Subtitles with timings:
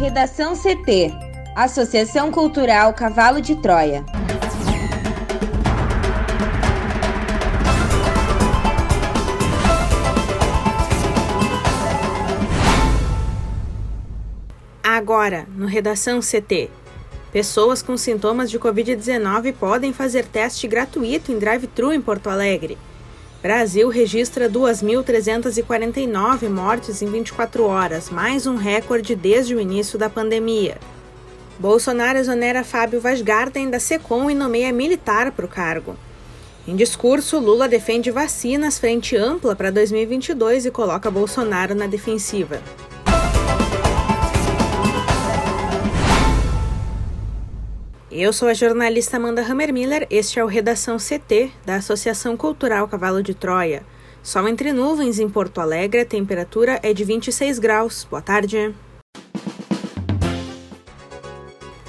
[0.00, 1.12] Redação CT
[1.54, 4.02] Associação Cultural Cavalo de Troia.
[14.82, 16.70] Agora, no Redação CT.
[17.30, 22.78] Pessoas com sintomas de Covid-19 podem fazer teste gratuito em drive-thru em Porto Alegre.
[23.42, 30.76] Brasil registra 2.349 mortes em 24 horas, mais um recorde desde o início da pandemia.
[31.58, 35.96] Bolsonaro exonera Fábio Vasgarden da SECOM e nomeia militar para o cargo.
[36.68, 42.60] Em discurso, Lula defende vacinas frente ampla para 2022 e coloca Bolsonaro na defensiva.
[48.12, 53.22] Eu sou a jornalista Amanda Hammermiller, este é o Redação CT, da Associação Cultural Cavalo
[53.22, 53.84] de Troia.
[54.20, 58.04] Sol entre nuvens em Porto Alegre, a temperatura é de 26 graus.
[58.10, 58.74] Boa tarde.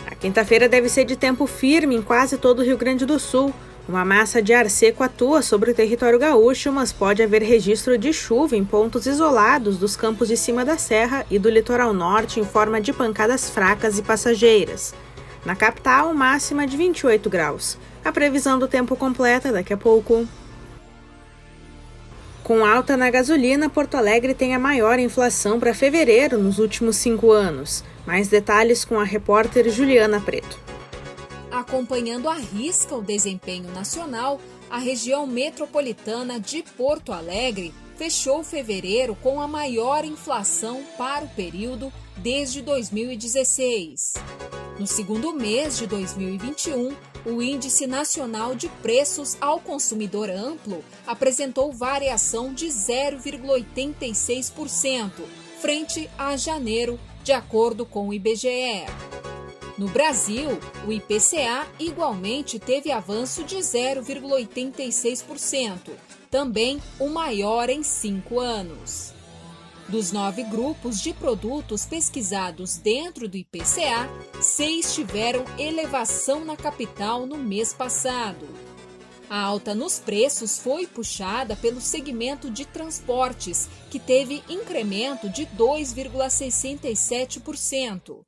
[0.05, 3.51] A quinta-feira deve ser de tempo firme em quase todo o Rio Grande do Sul.
[3.89, 8.13] Uma massa de ar seco atua sobre o território gaúcho, mas pode haver registro de
[8.13, 12.45] chuva em pontos isolados dos campos de cima da serra e do litoral norte em
[12.45, 14.93] forma de pancadas fracas e passageiras.
[15.45, 17.77] Na capital, máxima de 28 graus.
[18.05, 20.27] A previsão do tempo completa daqui a pouco.
[22.43, 27.31] Com alta na gasolina, Porto Alegre tem a maior inflação para fevereiro nos últimos cinco
[27.31, 27.83] anos.
[28.05, 30.59] Mais detalhes com a repórter Juliana Preto.
[31.51, 39.39] Acompanhando a risca o desempenho nacional, a região metropolitana de Porto Alegre fechou fevereiro com
[39.39, 44.13] a maior inflação para o período desde 2016.
[44.81, 52.51] No segundo mês de 2021, o Índice Nacional de Preços ao Consumidor Amplo apresentou variação
[52.51, 55.11] de 0,86%,
[55.61, 58.87] frente a janeiro, de acordo com o IBGE.
[59.77, 60.49] No Brasil,
[60.87, 65.91] o IPCA igualmente teve avanço de 0,86%,
[66.31, 69.13] também o maior em cinco anos.
[69.91, 74.07] Dos nove grupos de produtos pesquisados dentro do IPCA,
[74.41, 78.47] seis tiveram elevação na capital no mês passado.
[79.29, 88.23] A alta nos preços foi puxada pelo segmento de transportes, que teve incremento de 2,67%.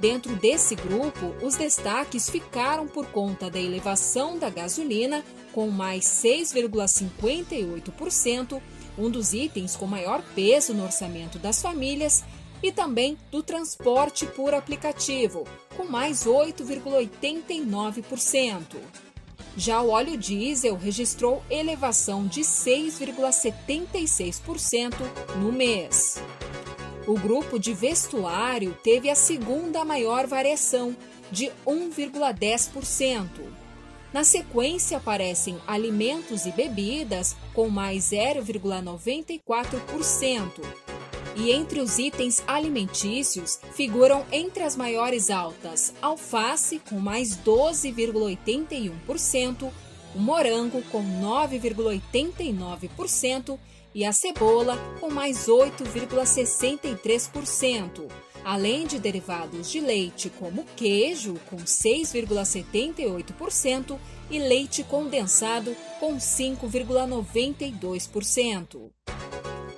[0.00, 5.22] Dentro desse grupo, os destaques ficaram por conta da elevação da gasolina,
[5.52, 8.62] com mais 6,58%,
[8.98, 12.24] um dos itens com maior peso no orçamento das famílias,
[12.62, 18.76] e também do transporte por aplicativo, com mais 8,89%.
[19.56, 24.94] Já o óleo diesel registrou elevação de 6,76%
[25.40, 26.20] no mês.
[27.06, 30.96] O grupo de vestuário teve a segunda maior variação,
[31.30, 33.47] de 1,10%.
[34.12, 40.64] Na sequência aparecem alimentos e bebidas com mais 0,94%.
[41.36, 49.70] E entre os itens alimentícios figuram entre as maiores altas alface com mais 12,81%,
[50.14, 53.58] o morango com 9,89%
[53.94, 63.98] e a cebola com mais 8,63% além de derivados de leite como queijo, com 6,78%,
[64.30, 68.90] e leite condensado, com 5,92%.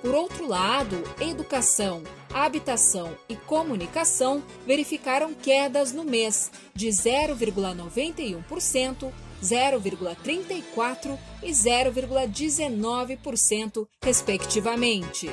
[0.01, 2.01] Por outro lado, educação,
[2.33, 9.11] habitação e comunicação verificaram quedas no mês de 0,91%,
[9.43, 15.29] 0,34% e 0,19%, respectivamente.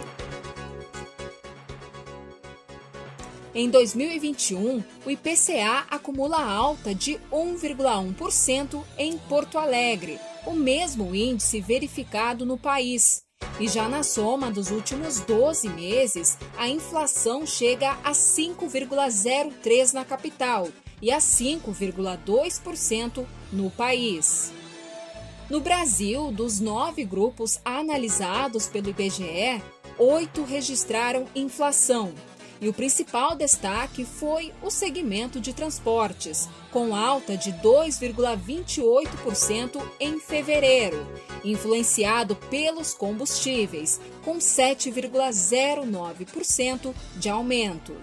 [3.58, 12.46] Em 2021, o IPCA acumula alta de 1,1% em Porto Alegre, o mesmo índice verificado
[12.46, 13.24] no país.
[13.58, 20.68] E já na soma dos últimos 12 meses, a inflação chega a 5,03% na capital
[21.02, 24.52] e a 5,2% no país.
[25.50, 29.60] No Brasil, dos nove grupos analisados pelo IBGE,
[29.98, 32.14] oito registraram inflação,
[32.60, 41.06] e o principal destaque foi o segmento de transportes, com alta de 2,28% em fevereiro,
[41.44, 47.94] influenciado pelos combustíveis, com 7,09% de aumento.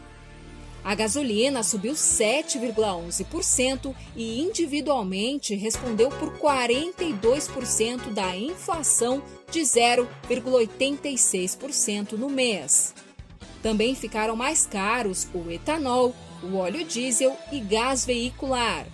[0.85, 12.93] A gasolina subiu 7,11% e individualmente respondeu por 42% da inflação de 0,86% no mês.
[13.65, 16.13] Também ficaram mais caros o etanol,
[16.44, 18.85] o óleo diesel e gás veicular.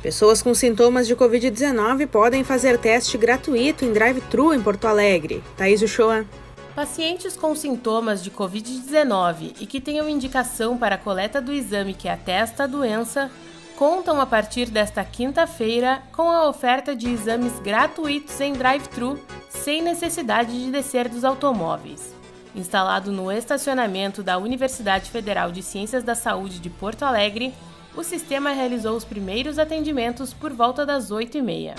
[0.03, 5.45] Pessoas com sintomas de Covid-19 podem fazer teste gratuito em drive-thru em Porto Alegre.
[5.59, 6.25] Thaís Uchoa.
[6.81, 12.09] Pacientes com sintomas de Covid-19 e que tenham indicação para a coleta do exame que
[12.09, 13.31] atesta a doença
[13.77, 20.59] contam a partir desta quinta-feira com a oferta de exames gratuitos em drive-thru, sem necessidade
[20.59, 22.15] de descer dos automóveis.
[22.55, 27.53] Instalado no estacionamento da Universidade Federal de Ciências da Saúde de Porto Alegre,
[27.95, 31.75] o sistema realizou os primeiros atendimentos por volta das 8h30.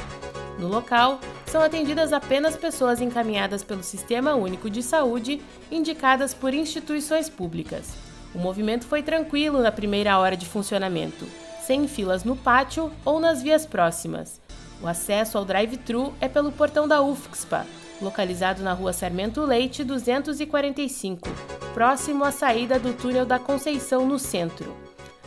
[0.62, 7.28] No local, são atendidas apenas pessoas encaminhadas pelo Sistema Único de Saúde, indicadas por instituições
[7.28, 7.90] públicas.
[8.34, 11.28] O movimento foi tranquilo na primeira hora de funcionamento
[11.62, 14.42] sem filas no pátio ou nas vias próximas.
[14.82, 17.66] O acesso ao drive-thru é pelo portão da UFXPA,
[18.02, 21.30] localizado na rua Sarmento Leite 245,
[21.74, 24.76] próximo à saída do túnel da Conceição no centro.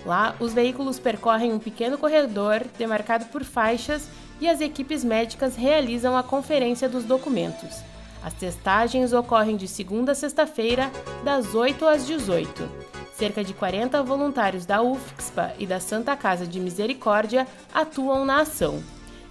[0.05, 4.09] Lá, os veículos percorrem um pequeno corredor demarcado por faixas
[4.41, 7.83] e as equipes médicas realizam a conferência dos documentos.
[8.23, 10.91] As testagens ocorrem de segunda a sexta-feira,
[11.25, 12.85] das 8 às 18
[13.15, 18.83] cerca de 40 voluntários da UFXPA e da Santa Casa de Misericórdia atuam na ação.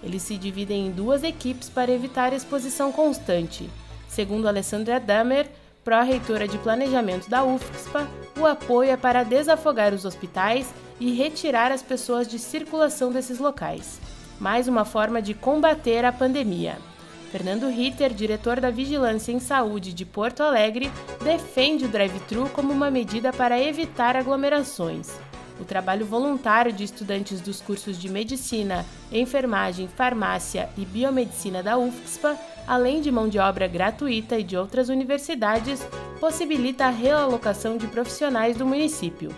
[0.02, 3.70] Eles se dividem em duas equipes para evitar exposição constante.
[4.08, 5.50] Segundo Alessandra Damer,
[5.84, 8.08] pró-reitora de planejamento da UFXPA,
[8.38, 14.00] o apoio é para desafogar os hospitais e retirar as pessoas de circulação desses locais.
[14.38, 16.76] Mais uma forma de combater a pandemia.
[17.30, 20.90] Fernando Ritter, diretor da Vigilância em Saúde de Porto Alegre,
[21.22, 25.18] defende o drive-thru como uma medida para evitar aglomerações.
[25.60, 32.36] O trabalho voluntário de estudantes dos cursos de Medicina, Enfermagem, Farmácia e Biomedicina da UFSPA,
[32.66, 35.86] além de mão de obra gratuita e de outras universidades,
[36.20, 39.34] possibilita a realocação de profissionais do município.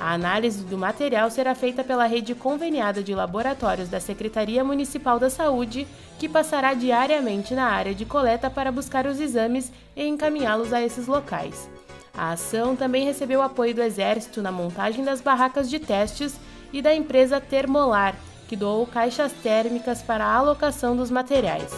[0.00, 5.28] A análise do material será feita pela rede conveniada de laboratórios da Secretaria Municipal da
[5.28, 5.86] Saúde,
[6.18, 11.06] que passará diariamente na área de coleta para buscar os exames e encaminhá-los a esses
[11.06, 11.68] locais.
[12.14, 16.34] A ação também recebeu apoio do Exército na montagem das barracas de testes
[16.72, 18.16] e da empresa Termolar,
[18.48, 21.70] que doou caixas térmicas para a alocação dos materiais.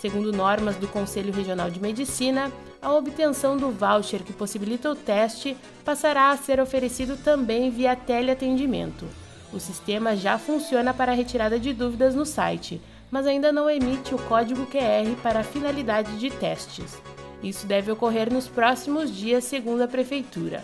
[0.00, 2.52] Segundo normas do Conselho Regional de Medicina,
[2.84, 9.06] a obtenção do voucher que possibilita o teste passará a ser oferecido também via teleatendimento.
[9.52, 14.14] O sistema já funciona para a retirada de dúvidas no site, mas ainda não emite
[14.14, 17.00] o código QR para a finalidade de testes.
[17.42, 20.62] Isso deve ocorrer nos próximos dias, segundo a Prefeitura.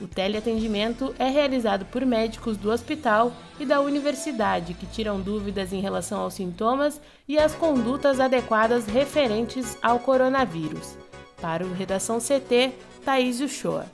[0.00, 5.80] O teleatendimento é realizado por médicos do hospital e da universidade que tiram dúvidas em
[5.80, 10.96] relação aos sintomas e às condutas adequadas referentes ao coronavírus.
[11.40, 12.72] Para o Redação CT,
[13.04, 13.86] Thaís Uchoa.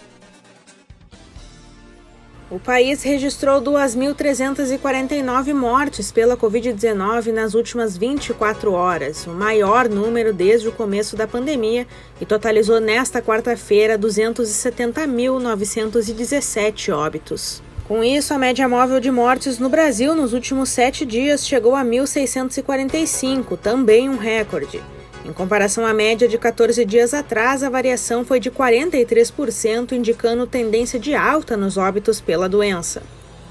[2.49, 10.69] O país registrou 2.349 mortes pela Covid-19 nas últimas 24 horas, o maior número desde
[10.69, 11.89] o começo da pandemia,
[12.21, 17.61] e totalizou nesta quarta-feira 270.917 óbitos.
[17.89, 21.85] Com isso, a média móvel de mortes no Brasil nos últimos sete dias chegou a
[21.85, 24.81] 1.645, também um recorde.
[25.27, 31.01] Em comparação à média de 14 dias atrás, a variação foi de 43%, indicando tendência
[31.01, 33.03] de alta nos óbitos pela doença.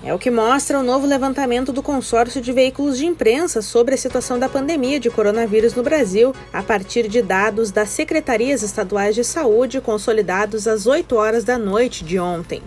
[0.01, 3.97] É o que mostra o novo levantamento do consórcio de veículos de imprensa sobre a
[3.97, 9.25] situação da pandemia de coronavírus no Brasil, a partir de dados das secretarias estaduais de
[9.25, 12.63] saúde consolidados às 8 horas da noite de ontem.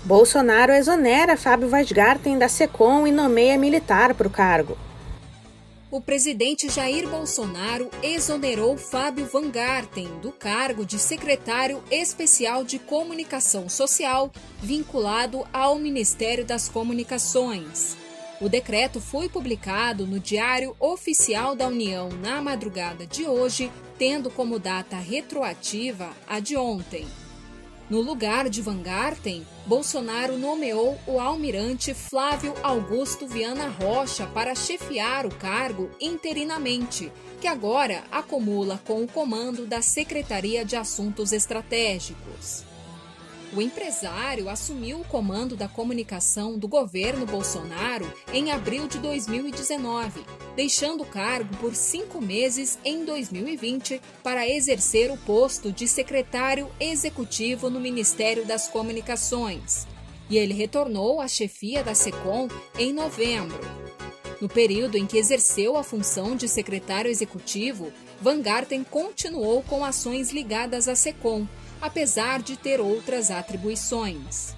[0.04, 4.76] Bolsonaro exonera Fábio Weisgarten da SECOM e nomeia militar para o cargo
[5.90, 13.68] o presidente Jair Bolsonaro exonerou Fábio Van Garten do cargo de secretário especial de comunicação
[13.68, 14.30] social
[14.62, 17.96] vinculado ao Ministério das Comunicações.
[18.40, 24.58] O decreto foi publicado no Diário Oficial da União na madrugada de hoje, tendo como
[24.58, 27.06] data retroativa a de ontem.
[27.90, 35.26] No lugar de Van Garten, Bolsonaro nomeou o almirante Flávio Augusto Viana Rocha para chefiar
[35.26, 42.69] o cargo interinamente, que agora acumula com o comando da Secretaria de Assuntos Estratégicos.
[43.52, 51.02] O empresário assumiu o comando da comunicação do governo Bolsonaro em abril de 2019, deixando
[51.02, 57.80] o cargo por cinco meses em 2020 para exercer o posto de secretário executivo no
[57.80, 59.84] Ministério das Comunicações.
[60.28, 62.46] E ele retornou à chefia da SECOM
[62.78, 63.58] em novembro.
[64.40, 67.92] No período em que exerceu a função de secretário executivo,
[68.22, 71.48] Van Garten continuou com ações ligadas à SECOM
[71.80, 74.54] apesar de ter outras atribuições.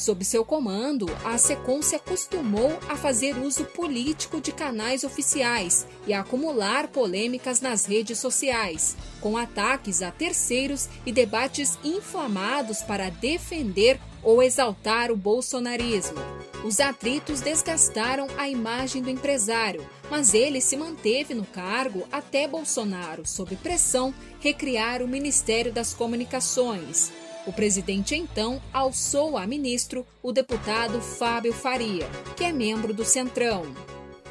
[0.00, 6.14] Sob seu comando, a SECOM se acostumou a fazer uso político de canais oficiais e
[6.14, 14.00] a acumular polêmicas nas redes sociais, com ataques a terceiros e debates inflamados para defender
[14.22, 16.18] ou exaltar o bolsonarismo.
[16.64, 23.26] Os atritos desgastaram a imagem do empresário, mas ele se manteve no cargo até Bolsonaro,
[23.26, 27.10] sob pressão, recriar o Ministério das Comunicações.
[27.46, 33.64] O presidente então alçou a ministro o deputado Fábio Faria, que é membro do Centrão.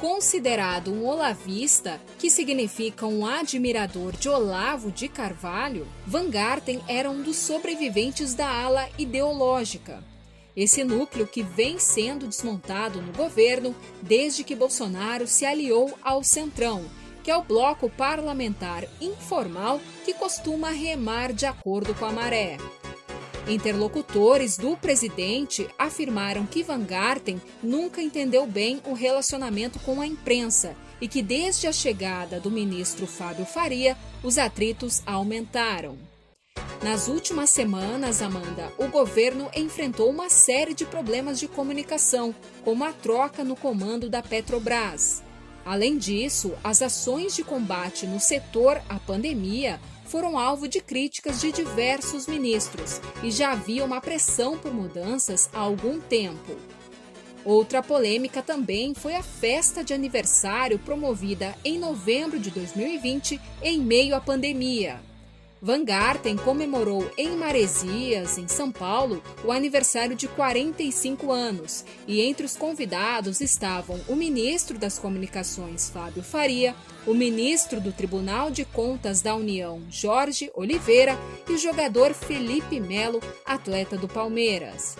[0.00, 7.20] Considerado um olavista, que significa um admirador de Olavo de Carvalho, Van Garten era um
[7.20, 10.02] dos sobreviventes da ala ideológica.
[10.56, 16.82] Esse núcleo que vem sendo desmontado no governo desde que Bolsonaro se aliou ao Centrão,
[17.22, 22.56] que é o bloco parlamentar informal que costuma remar de acordo com a maré.
[23.48, 30.76] Interlocutores do presidente afirmaram que Van Garten nunca entendeu bem o relacionamento com a imprensa
[31.00, 35.96] e que desde a chegada do ministro Fábio Faria, os atritos aumentaram.
[36.82, 42.92] Nas últimas semanas, Amanda, o governo enfrentou uma série de problemas de comunicação, como a
[42.92, 45.22] troca no comando da Petrobras.
[45.64, 49.78] Além disso, as ações de combate no setor à pandemia
[50.10, 55.60] foram alvo de críticas de diversos ministros e já havia uma pressão por mudanças há
[55.60, 56.56] algum tempo.
[57.44, 64.16] Outra polêmica também foi a festa de aniversário promovida em novembro de 2020 em meio
[64.16, 65.00] à pandemia.
[65.62, 72.46] Van Garten comemorou em Maresias, em São Paulo, o aniversário de 45 anos, e entre
[72.46, 76.74] os convidados estavam o ministro das Comunicações, Fábio Faria,
[77.06, 83.20] o ministro do Tribunal de Contas da União, Jorge Oliveira, e o jogador Felipe Melo,
[83.44, 84.96] atleta do Palmeiras.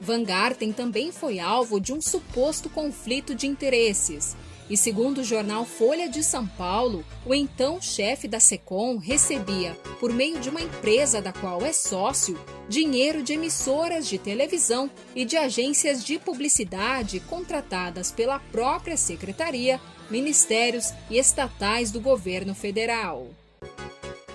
[0.00, 4.36] Van Garten também foi alvo de um suposto conflito de interesses.
[4.68, 10.12] E segundo o jornal Folha de São Paulo, o então chefe da SECOM recebia, por
[10.12, 12.36] meio de uma empresa da qual é sócio,
[12.68, 19.80] dinheiro de emissoras de televisão e de agências de publicidade contratadas pela própria secretaria,
[20.10, 23.28] ministérios e estatais do governo federal.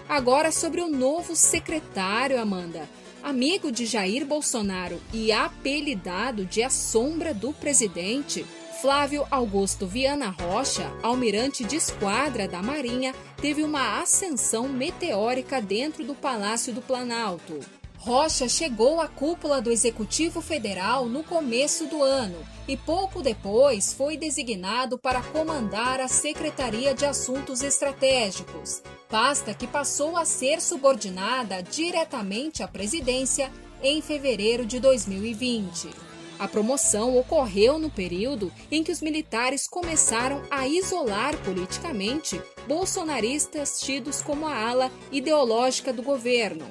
[0.07, 2.87] Agora sobre o novo secretário, Amanda.
[3.23, 8.43] Amigo de Jair Bolsonaro e apelidado de A Sombra do Presidente,
[8.81, 16.15] Flávio Augusto Viana Rocha, almirante de esquadra da Marinha, teve uma ascensão meteórica dentro do
[16.15, 17.59] Palácio do Planalto.
[17.95, 24.17] Rocha chegou à cúpula do Executivo Federal no começo do ano e pouco depois foi
[24.17, 32.63] designado para comandar a Secretaria de Assuntos Estratégicos, pasta que passou a ser subordinada diretamente
[32.63, 33.51] à presidência
[33.83, 36.10] em fevereiro de 2020.
[36.41, 44.23] A promoção ocorreu no período em que os militares começaram a isolar politicamente bolsonaristas tidos
[44.23, 46.65] como a ala ideológica do governo.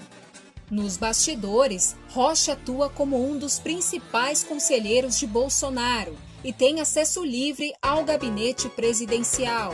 [0.69, 7.73] Nos bastidores, Rocha atua como um dos principais conselheiros de Bolsonaro e tem acesso livre
[7.81, 9.73] ao gabinete presidencial.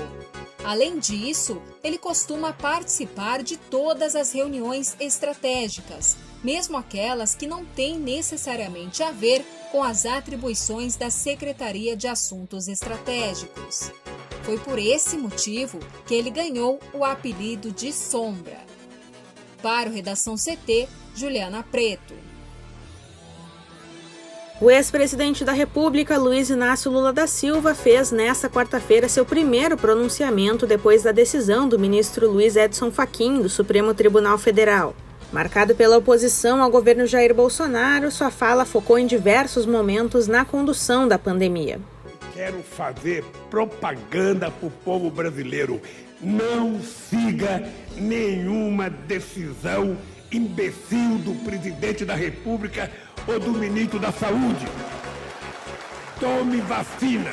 [0.63, 7.99] Além disso, ele costuma participar de todas as reuniões estratégicas, mesmo aquelas que não têm
[7.99, 13.91] necessariamente a ver com as atribuições da Secretaria de Assuntos Estratégicos.
[14.43, 18.59] Foi por esse motivo que ele ganhou o apelido de Sombra.
[19.61, 22.15] Para o Redação CT, Juliana Preto.
[24.59, 30.67] O ex-presidente da República, Luiz Inácio Lula da Silva, fez nesta quarta-feira seu primeiro pronunciamento
[30.67, 34.95] depois da decisão do ministro Luiz Edson Fachin do Supremo Tribunal Federal.
[35.33, 41.09] Marcado pela oposição ao governo Jair Bolsonaro, sua fala focou em diversos momentos na condução
[41.09, 41.81] da pandemia.
[42.33, 45.81] Quero fazer propaganda para o povo brasileiro.
[46.21, 49.97] Não siga nenhuma decisão
[50.31, 52.91] imbecil do presidente da República
[53.27, 54.67] ou do ministro da Saúde.
[56.21, 57.33] Tome vacina.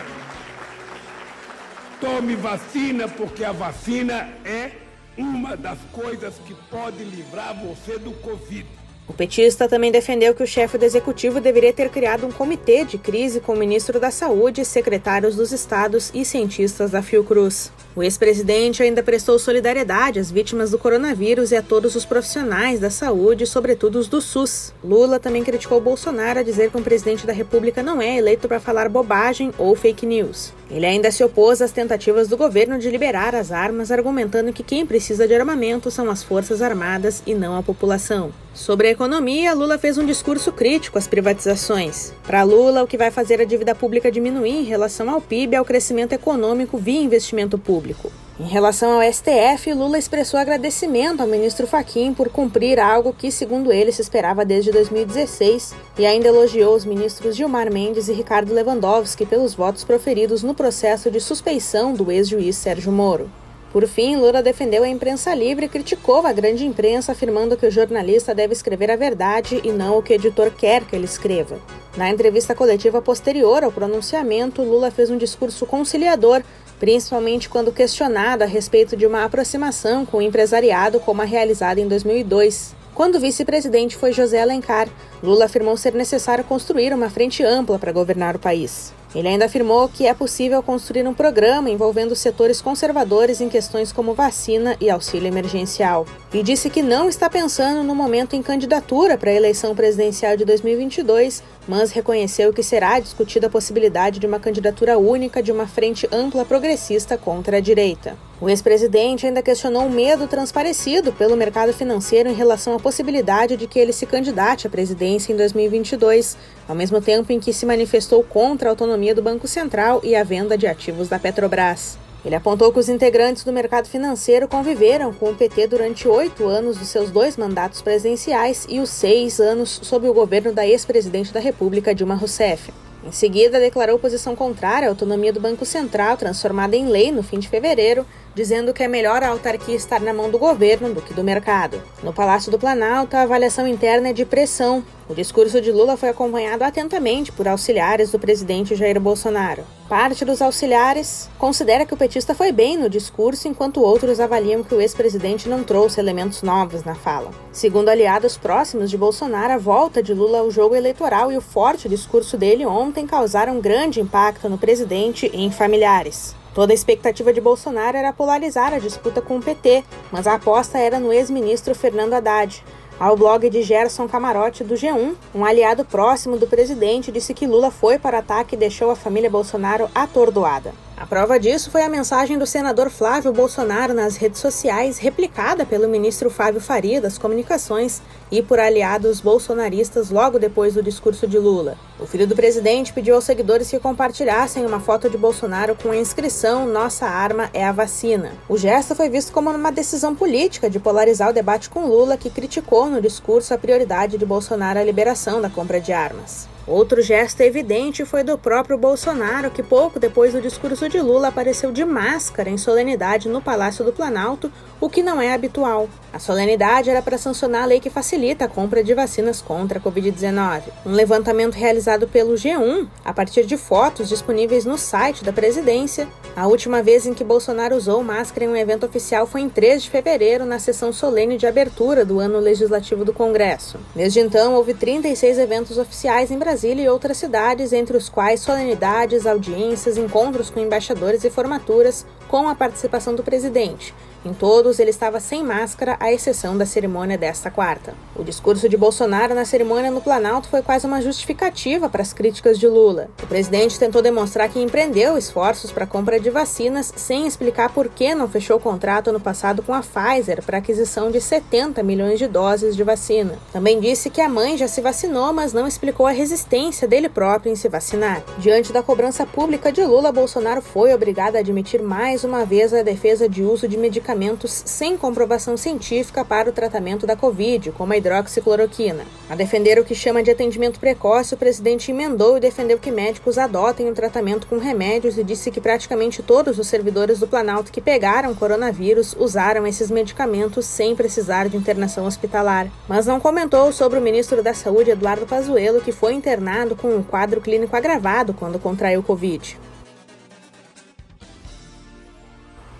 [2.01, 4.71] Tome vacina, porque a vacina é
[5.17, 8.67] uma das coisas que pode livrar você do Covid.
[9.05, 12.97] O petista também defendeu que o chefe do executivo deveria ter criado um comitê de
[12.97, 17.69] crise com o ministro da Saúde, secretários dos estados e cientistas da Fiocruz.
[17.95, 22.89] O ex-presidente ainda prestou solidariedade às vítimas do coronavírus e a todos os profissionais da
[22.89, 24.73] saúde, sobretudo os do SUS.
[24.81, 28.59] Lula também criticou Bolsonaro a dizer que um presidente da República não é eleito para
[28.59, 30.53] falar bobagem ou fake news.
[30.71, 34.85] Ele ainda se opôs às tentativas do governo de liberar as armas, argumentando que quem
[34.85, 38.31] precisa de armamento são as Forças Armadas e não a população.
[38.53, 42.13] Sobre a economia, Lula fez um discurso crítico às privatizações.
[42.21, 45.61] Para Lula, o que vai fazer a dívida pública diminuir em relação ao PIB é
[45.61, 48.11] o crescimento econômico via investimento público.
[48.39, 53.71] Em relação ao STF, Lula expressou agradecimento ao ministro Faquim por cumprir algo que, segundo
[53.71, 59.25] ele, se esperava desde 2016 e ainda elogiou os ministros Gilmar Mendes e Ricardo Lewandowski
[59.25, 63.31] pelos votos proferidos no processo de suspeição do ex-juiz Sérgio Moro.
[63.73, 67.71] Por fim, Lula defendeu a imprensa livre e criticou a grande imprensa, afirmando que o
[67.71, 71.59] jornalista deve escrever a verdade e não o que o editor quer que ele escreva.
[71.97, 76.43] Na entrevista coletiva posterior ao pronunciamento, Lula fez um discurso conciliador
[76.79, 81.87] principalmente quando questionado a respeito de uma aproximação com o empresariado como a realizada em
[81.87, 82.75] 2002.
[82.93, 84.87] Quando vice-presidente foi José Alencar,
[85.23, 88.93] Lula afirmou ser necessário construir uma frente ampla para governar o país.
[89.15, 94.13] Ele ainda afirmou que é possível construir um programa envolvendo setores conservadores em questões como
[94.13, 96.05] vacina e auxílio emergencial.
[96.33, 100.45] E disse que não está pensando no momento em candidatura para a eleição presidencial de
[100.45, 106.07] 2022, mas reconheceu que será discutida a possibilidade de uma candidatura única de uma frente
[106.11, 108.17] ampla progressista contra a direita.
[108.41, 113.67] O ex-presidente ainda questionou o medo transparecido pelo mercado financeiro em relação à possibilidade de
[113.67, 116.35] que ele se candidate à presidência em 2022,
[116.67, 120.23] ao mesmo tempo em que se manifestou contra a autonomia do Banco Central e a
[120.23, 121.97] venda de ativos da Petrobras.
[122.25, 126.77] Ele apontou que os integrantes do mercado financeiro conviveram com o PT durante oito anos
[126.77, 131.41] dos seus dois mandatos presidenciais e os seis anos sob o governo da ex-presidente da
[131.41, 132.71] República, Dilma Rousseff.
[133.05, 137.37] Em seguida, declarou posição contrária à autonomia do Banco Central, transformada em lei no fim
[137.37, 141.13] de fevereiro, dizendo que é melhor a autarquia estar na mão do governo do que
[141.13, 141.81] do mercado.
[142.01, 144.83] No Palácio do Planalto, a avaliação interna é de pressão.
[145.07, 149.63] O discurso de Lula foi acompanhado atentamente por auxiliares do presidente Jair Bolsonaro.
[149.87, 154.73] Parte dos auxiliares considera que o petista foi bem no discurso, enquanto outros avaliam que
[154.73, 157.31] o ex-presidente não trouxe elementos novos na fala.
[157.51, 161.89] Segundo aliados próximos de Bolsonaro, a volta de Lula ao jogo eleitoral e o forte
[161.89, 166.33] discurso dele ontem causaram grande impacto no presidente e em familiares.
[166.53, 170.77] Toda a expectativa de Bolsonaro era polarizar a disputa com o PT, mas a aposta
[170.77, 172.63] era no ex-ministro Fernando Haddad.
[172.99, 177.71] Ao blog de Gerson Camarote do G1, um aliado próximo do presidente disse que Lula
[177.71, 180.73] foi para ataque e deixou a família Bolsonaro atordoada.
[181.03, 185.85] A prova disso foi a mensagem do senador Flávio Bolsonaro nas redes sociais, replicada pelo
[185.85, 191.77] ministro Fábio Faria das Comunicações e por aliados bolsonaristas logo depois do discurso de Lula.
[191.99, 195.97] O filho do presidente pediu aos seguidores que compartilhassem uma foto de Bolsonaro com a
[195.97, 198.31] inscrição Nossa arma é a vacina.
[198.47, 202.29] O gesto foi visto como uma decisão política de polarizar o debate com Lula, que
[202.29, 206.52] criticou no discurso a prioridade de Bolsonaro à liberação da compra de armas.
[206.65, 211.73] Outro gesto evidente foi do próprio Bolsonaro, que pouco depois do discurso de Lula apareceu
[211.73, 214.49] de máscara em solenidade no Palácio do Planalto,
[214.79, 215.89] o que não é habitual.
[216.13, 219.81] A solenidade era para sancionar a lei que facilita a compra de vacinas contra a
[219.81, 220.61] Covid-19.
[220.85, 226.47] Um levantamento realizado pelo G1, a partir de fotos disponíveis no site da presidência, a
[226.47, 229.89] última vez em que Bolsonaro usou máscara em um evento oficial foi em 3 de
[229.89, 233.77] fevereiro, na sessão solene de abertura do ano legislativo do Congresso.
[233.93, 238.39] Desde então, houve 36 eventos oficiais em Brasília Brasília e outras cidades, entre os quais
[238.39, 243.91] solenidades, audiências, encontros com embaixadores e formaturas, com a participação do presidente,
[244.25, 247.93] em todos, ele estava sem máscara, à exceção da cerimônia desta quarta.
[248.15, 252.57] O discurso de Bolsonaro na cerimônia no Planalto foi quase uma justificativa para as críticas
[252.57, 253.09] de Lula.
[253.21, 257.89] O presidente tentou demonstrar que empreendeu esforços para a compra de vacinas, sem explicar por
[257.89, 262.17] que não fechou o contrato ano passado com a Pfizer para aquisição de 70 milhões
[262.17, 263.37] de doses de vacina.
[263.51, 267.51] Também disse que a mãe já se vacinou, mas não explicou a resistência dele próprio
[267.51, 268.23] em se vacinar.
[268.37, 272.83] Diante da cobrança pública de Lula, Bolsonaro foi obrigado a admitir mais uma vez a
[272.83, 277.93] defesa de uso de medicamentos medicamentos sem comprovação científica para o tratamento da Covid, como
[277.93, 279.05] a hidroxicloroquina.
[279.29, 283.37] A defender o que chama de atendimento precoce, o presidente emendou e defendeu que médicos
[283.37, 287.81] adotem o tratamento com remédios e disse que praticamente todos os servidores do Planalto que
[287.81, 292.67] pegaram coronavírus usaram esses medicamentos sem precisar de internação hospitalar.
[292.87, 297.03] Mas não comentou sobre o ministro da Saúde, Eduardo Pazuello, que foi internado com um
[297.03, 299.57] quadro clínico agravado quando contraiu Covid.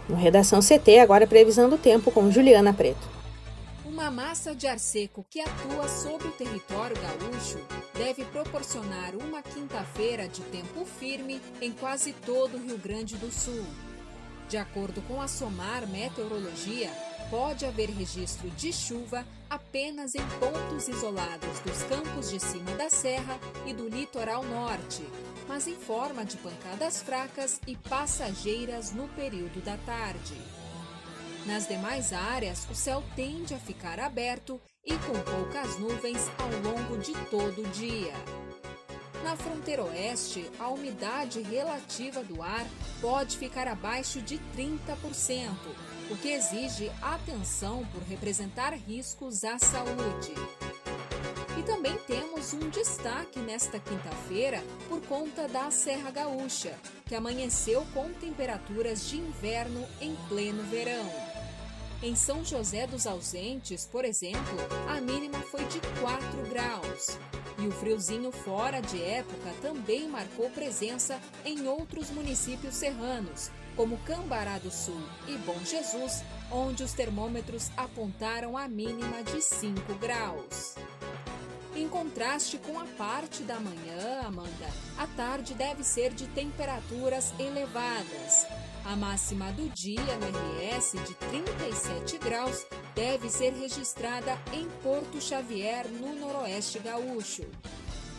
[0.08, 3.14] No Redação CT, agora previsão do tempo com Juliana Preto.
[3.86, 7.60] Uma massa de ar seco que atua sobre o território gaúcho
[7.98, 13.64] deve proporcionar uma quinta-feira de tempo firme em quase todo o Rio Grande do Sul.
[14.50, 16.90] De acordo com a SOMAR Meteorologia,
[17.30, 23.40] pode haver registro de chuva apenas em pontos isolados dos campos de cima da serra
[23.66, 25.04] e do litoral norte,
[25.48, 30.36] mas em forma de pancadas fracas e passageiras no período da tarde.
[31.46, 36.98] Nas demais áreas, o céu tende a ficar aberto e com poucas nuvens ao longo
[36.98, 38.14] de todo o dia.
[39.24, 42.66] Na fronteira oeste, a umidade relativa do ar
[43.00, 45.50] pode ficar abaixo de 30%,
[46.12, 50.34] o que exige atenção por representar riscos à saúde.
[51.64, 58.12] E também temos um destaque nesta quinta-feira por conta da Serra Gaúcha, que amanheceu com
[58.12, 61.10] temperaturas de inverno em pleno verão.
[62.02, 64.58] Em São José dos Ausentes, por exemplo,
[64.90, 67.18] a mínima foi de 4 graus.
[67.58, 74.58] E o friozinho fora de época também marcou presença em outros municípios serranos, como Cambará
[74.58, 80.76] do Sul e Bom Jesus, onde os termômetros apontaram a mínima de 5 graus.
[81.94, 88.48] Contraste com a parte da manhã, Amanda, a tarde deve ser de temperaturas elevadas.
[88.84, 95.88] A máxima do dia no RS de 37 graus deve ser registrada em Porto Xavier,
[95.88, 97.46] no Noroeste Gaúcho.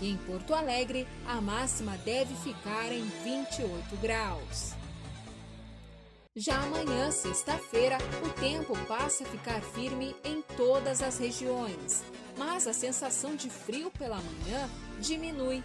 [0.01, 4.84] E em Porto Alegre, a máxima deve ficar em 28 graus.
[6.37, 12.03] Já amanhã, sexta-feira, o tempo passa a ficar firme em todas as regiões,
[12.37, 14.69] mas a sensação de frio pela manhã
[14.99, 15.63] diminui.